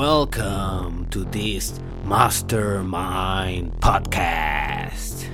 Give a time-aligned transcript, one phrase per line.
[0.00, 5.28] Welcome to this Mastermind podcast.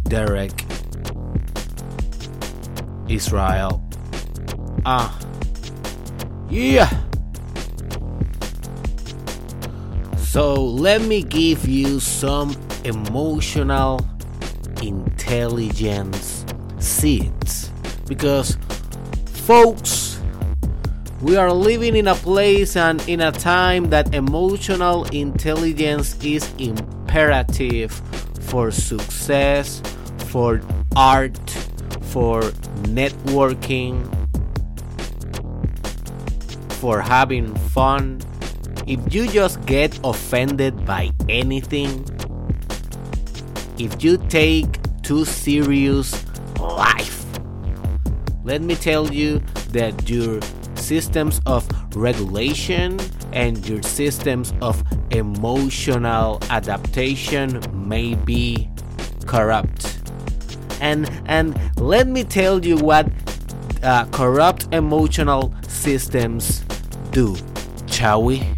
[0.02, 0.64] Derek
[3.08, 3.88] Israel.
[4.84, 5.16] Ah,
[6.50, 6.90] yeah.
[10.16, 12.56] So let me give you some
[12.88, 14.00] emotional
[14.82, 16.44] intelligence
[16.78, 17.70] seeds.
[18.06, 18.58] Because
[19.26, 20.20] folks
[21.20, 27.90] we are living in a place and in a time that emotional intelligence is imperative
[28.40, 29.82] for success
[30.28, 30.60] for
[30.94, 31.50] art
[32.02, 32.42] for
[32.94, 34.06] networking
[36.74, 38.20] for having fun.
[38.86, 42.04] If you just get offended by anything
[43.78, 44.66] if you take
[45.02, 46.24] too serious
[46.58, 47.24] life.
[48.44, 50.40] Let me tell you that your
[50.74, 52.98] systems of regulation
[53.32, 58.70] and your systems of emotional adaptation may be
[59.26, 60.00] corrupt.
[60.80, 63.08] And and let me tell you what
[63.82, 66.64] uh, corrupt emotional systems
[67.10, 67.36] do,
[67.86, 68.57] shall we?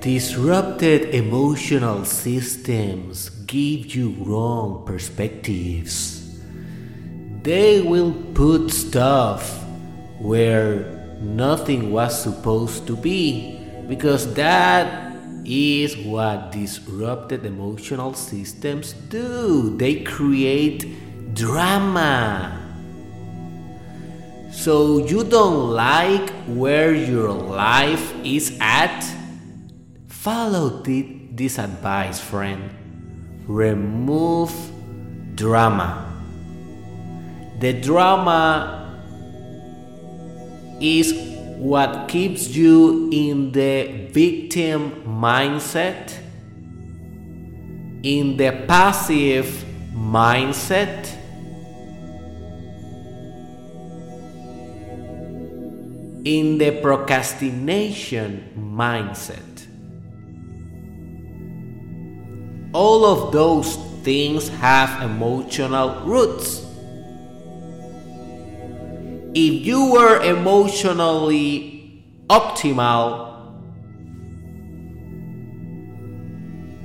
[0.00, 6.40] Disrupted emotional systems give you wrong perspectives.
[7.42, 9.62] They will put stuff
[10.18, 15.12] where nothing was supposed to be because that
[15.44, 19.76] is what disrupted emotional systems do.
[19.76, 22.56] They create drama.
[24.50, 29.19] So you don't like where your life is at?
[30.20, 32.68] Follow this advice, friend.
[33.46, 34.52] Remove
[35.34, 36.12] drama.
[37.58, 39.00] The drama
[40.78, 41.14] is
[41.56, 46.12] what keeps you in the victim mindset,
[48.02, 49.64] in the passive
[49.94, 51.16] mindset.
[56.26, 59.49] In the procrastination mindset.
[62.72, 66.66] All of those things have emotional roots.
[69.34, 73.30] If you were emotionally optimal,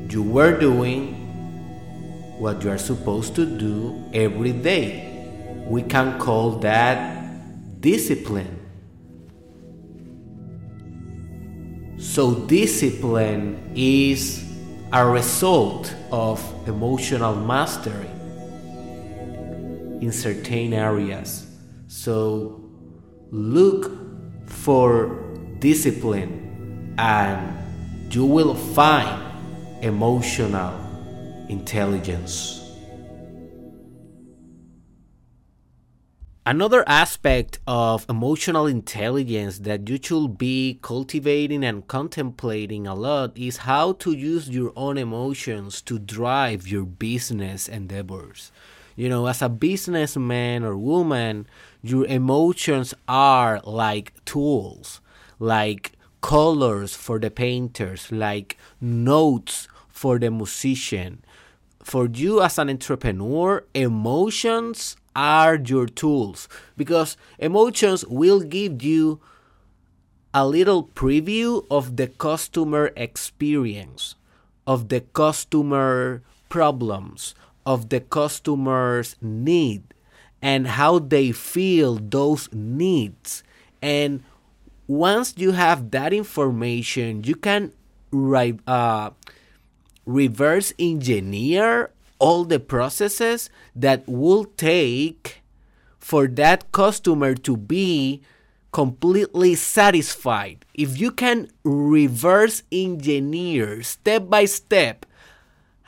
[0.09, 1.13] you were doing
[2.39, 5.11] what you are supposed to do every day.
[5.67, 8.59] We can call that discipline.
[11.97, 14.44] So, discipline is
[14.95, 18.07] a result of emotional mastery
[19.99, 21.45] in certain areas.
[21.89, 22.63] So
[23.29, 23.91] look
[24.47, 29.21] for discipline and you will find
[29.83, 30.73] emotional
[31.49, 32.64] intelligence.
[36.47, 43.65] Another aspect of emotional intelligence that you should be cultivating and contemplating a lot is
[43.65, 48.51] how to use your own emotions to drive your business endeavors.
[48.95, 51.47] You know, as a businessman or woman,
[51.81, 55.01] your emotions are like tools,
[55.39, 61.25] like colors for the painters, like notes for the musician.
[61.81, 69.19] For you as an entrepreneur, emotions are your tools because emotions will give you
[70.33, 74.15] a little preview of the customer experience,
[74.67, 77.33] of the customer problems,
[77.65, 79.83] of the customer's need,
[80.41, 83.43] and how they feel those needs.
[83.81, 84.23] And
[84.87, 87.71] once you have that information, you can
[88.67, 89.11] uh,
[90.05, 95.41] reverse engineer all the processes that will take
[95.99, 98.21] for that customer to be
[98.71, 100.65] completely satisfied.
[100.73, 105.05] If you can reverse engineer step by step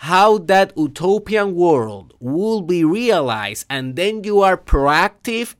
[0.01, 5.55] how that utopian world will be realized, and then you are proactive,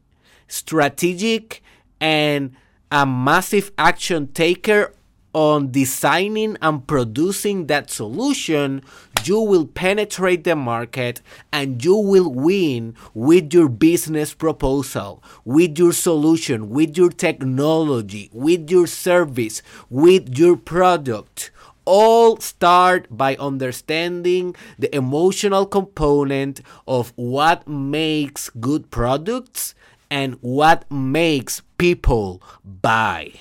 [0.48, 1.64] strategic,
[2.00, 2.56] and
[2.92, 4.94] a massive action taker
[5.38, 8.82] on designing and producing that solution,
[9.24, 11.22] you will penetrate the market
[11.54, 18.72] and you will win with your business proposal, with your solution, with your technology, with
[18.72, 19.62] your service,
[19.92, 21.52] with your product
[21.86, 29.74] all start by understanding the emotional component of what makes good products
[30.10, 33.32] and what makes people buy.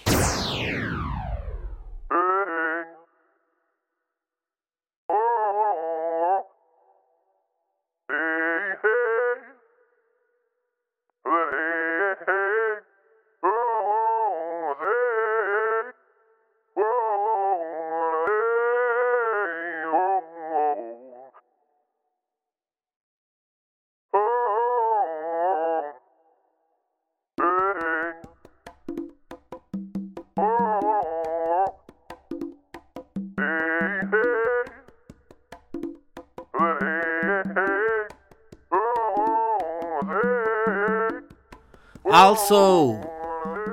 [42.10, 43.02] Also,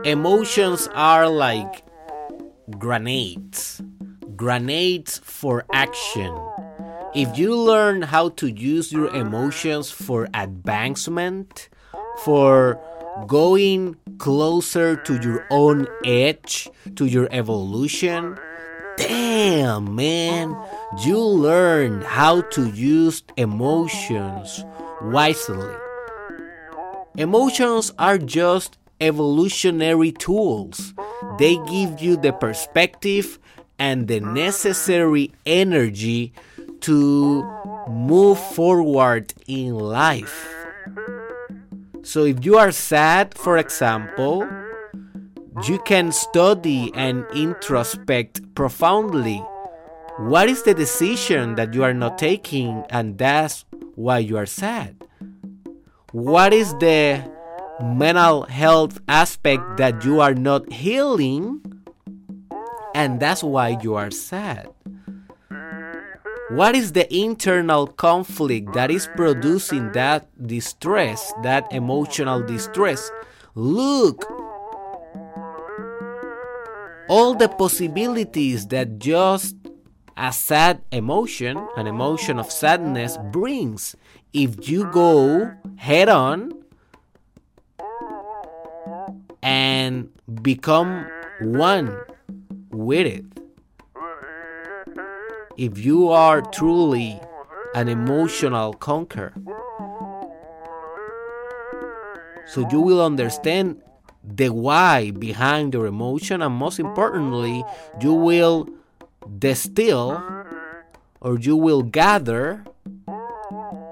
[0.03, 1.83] emotions are like
[2.80, 3.81] grenades.
[4.35, 6.35] Grenades for action.
[7.13, 11.69] If you learn how to use your emotions for advancement,
[12.24, 12.80] for
[13.27, 18.39] going closer to your own edge, to your evolution,
[18.97, 20.57] damn, man,
[21.03, 24.65] you learn how to use emotions
[25.03, 25.82] wisely.
[27.15, 30.95] Emotions are just evolutionary tools.
[31.38, 33.38] They give you the perspective
[33.77, 36.33] and the necessary energy
[36.81, 37.44] to
[37.88, 40.50] move forward in life.
[42.01, 44.48] So, if you are sad, for example,
[45.68, 49.38] you can study and introspect profoundly.
[50.18, 55.07] What is the decision that you are not taking, and that's why you are sad?
[56.13, 57.27] What is the
[57.81, 61.60] mental health aspect that you are not healing
[62.94, 64.69] and that's why you are sad?
[66.51, 73.09] What is the internal conflict that is producing that distress that emotional distress?
[73.56, 74.30] Look
[77.09, 79.56] all the possibilities that just
[80.16, 83.95] a sad emotion, an emotion of sadness, brings
[84.33, 86.51] if you go head on
[89.44, 90.09] and
[90.41, 91.06] become
[91.39, 91.95] one
[92.71, 93.25] with it.
[95.56, 97.19] If you are truly
[97.75, 99.33] an emotional conqueror.
[102.47, 103.81] So you will understand
[104.24, 107.63] the why behind your emotion, and most importantly,
[108.01, 108.68] you will
[109.38, 110.21] distill
[111.21, 112.63] or you will gather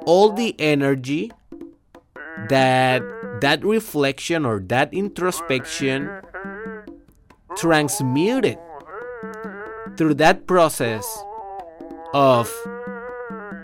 [0.05, 1.31] all the energy
[2.49, 3.01] that
[3.41, 6.09] that reflection or that introspection
[7.55, 8.57] transmuted
[9.97, 11.05] through that process
[12.13, 12.51] of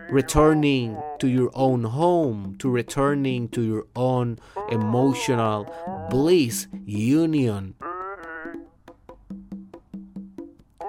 [0.09, 4.39] returning to your own home, to returning to your own
[4.69, 5.71] emotional
[6.09, 7.73] bliss, union,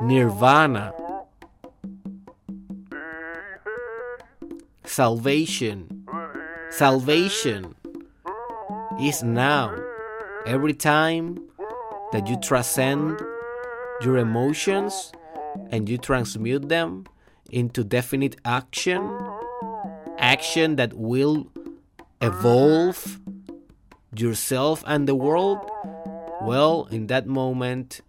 [0.03, 0.93] nirvana,
[4.88, 6.06] salvation.
[6.70, 7.75] Salvation
[9.00, 9.75] is now.
[10.46, 11.38] Every time
[12.12, 13.21] that you transcend
[14.02, 15.12] your emotions
[15.71, 17.04] and you transmute them
[17.50, 19.02] into definite action,
[20.18, 21.47] action that will
[22.23, 23.21] evolve
[24.16, 25.59] yourself and the world,
[26.42, 28.00] well, in that moment,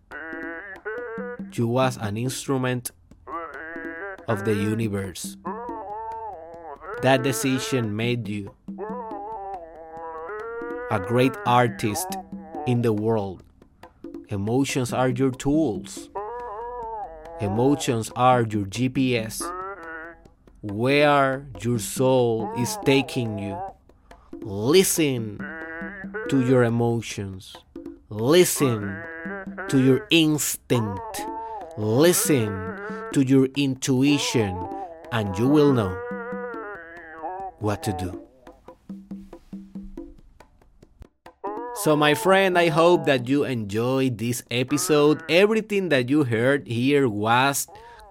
[1.53, 2.91] you was an instrument
[4.27, 5.35] of the universe.
[7.01, 8.53] That decision made you
[10.91, 12.07] a great artist
[12.67, 13.41] in the world.
[14.27, 16.09] Emotions are your tools.
[17.39, 19.41] Emotions are your GPS.
[20.61, 23.57] Where your soul is taking you.
[24.41, 25.39] Listen
[26.27, 27.55] to your emotions.
[28.09, 29.01] Listen
[29.69, 31.21] to your instinct.
[31.77, 32.77] Listen
[33.13, 34.67] to your intuition,
[35.13, 35.97] and you will know
[37.59, 38.25] what to do.
[41.75, 45.23] So, my friend, I hope that you enjoyed this episode.
[45.29, 47.67] Everything that you heard here was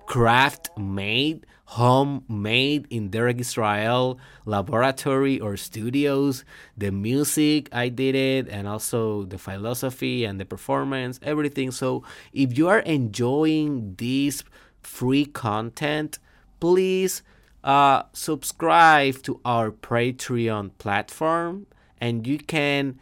[0.07, 6.47] craft made homemade in Derek Israel laboratory or studios.
[6.79, 11.71] The music, I did it, and also the philosophy and the performance, everything.
[11.71, 14.45] So if you are enjoying this
[14.81, 16.19] free content,
[16.59, 17.23] please
[17.65, 21.67] uh, subscribe to our Patreon platform
[22.01, 22.99] and you can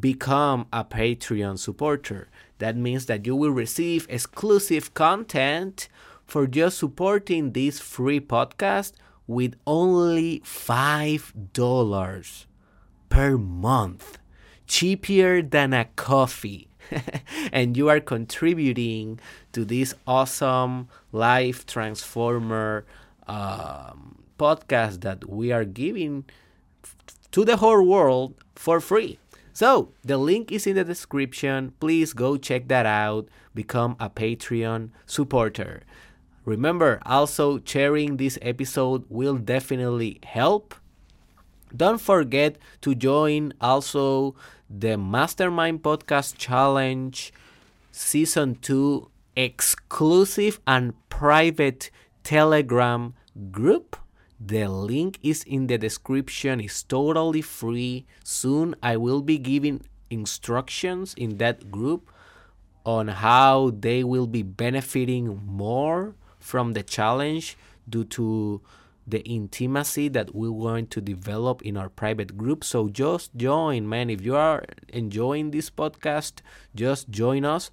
[0.00, 2.28] become a Patreon supporter.
[2.58, 5.88] That means that you will receive exclusive content
[6.24, 8.92] for just supporting this free podcast
[9.26, 12.46] with only $5
[13.08, 14.18] per month.
[14.66, 16.68] Cheaper than a coffee.
[17.52, 19.18] and you are contributing
[19.52, 22.84] to this awesome life transformer
[23.26, 26.24] um, podcast that we are giving
[27.32, 29.18] to the whole world for free.
[29.52, 31.72] So, the link is in the description.
[31.80, 33.28] Please go check that out.
[33.54, 35.82] Become a Patreon supporter.
[36.44, 40.74] Remember, also sharing this episode will definitely help.
[41.74, 44.34] Don't forget to join also
[44.68, 47.32] the Mastermind Podcast Challenge
[47.90, 51.90] Season 2 exclusive and private
[52.26, 53.14] Telegram
[53.52, 53.96] group.
[54.40, 56.60] The link is in the description.
[56.60, 58.04] It's totally free.
[58.24, 62.10] Soon I will be giving instructions in that group
[62.84, 67.56] on how they will be benefiting more from the challenge
[67.88, 68.60] due to
[69.06, 72.64] the intimacy that we're going to develop in our private group.
[72.64, 74.10] So just join, man.
[74.10, 76.42] If you are enjoying this podcast,
[76.74, 77.70] just join us.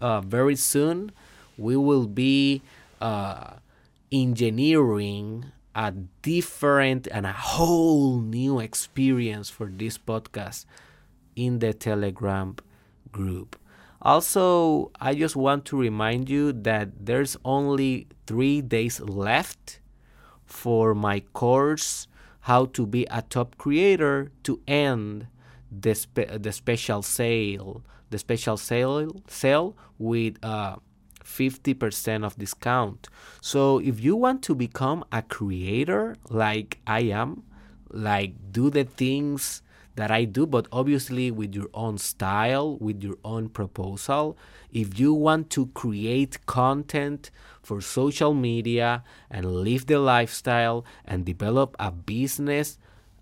[0.00, 1.10] Uh, very soon,
[1.56, 2.60] we will be
[3.02, 3.54] uh,
[4.12, 5.90] engineering a
[6.20, 10.66] different and a whole new experience for this podcast
[11.34, 12.56] in the Telegram
[13.10, 13.58] group.
[14.02, 19.80] Also, I just want to remind you that there's only three days left
[20.44, 22.08] for my course,
[22.40, 25.28] How to Be a Top Creator, to end
[25.70, 27.82] the, spe- the special sale.
[28.10, 30.76] The special sale, sale with uh,
[31.24, 33.08] 50% of discount.
[33.40, 37.44] So if you want to become a creator like I am,
[37.90, 39.62] like do the things
[39.94, 44.38] that I do, but obviously with your own style, with your own proposal.
[44.72, 47.30] If you want to create content
[47.62, 52.78] for social media and live the lifestyle and develop a business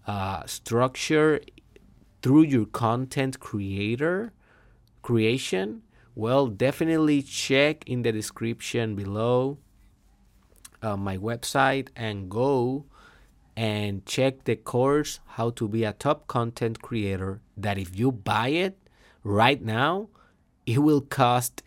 [0.06, 1.40] uh, structure
[2.22, 4.32] through your content creator
[5.02, 5.82] creation,
[6.20, 9.56] well, definitely check in the description below
[10.82, 12.84] uh, my website and go
[13.56, 18.48] and check the course how to be a top content creator that if you buy
[18.48, 18.76] it
[19.24, 20.08] right now
[20.66, 21.62] it will cost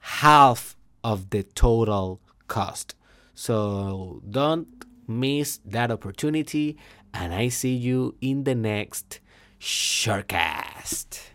[0.00, 2.96] half of the total cost.
[3.36, 4.66] So don't
[5.06, 6.76] miss that opportunity
[7.14, 9.20] and i see you in the next
[9.60, 11.31] shortcast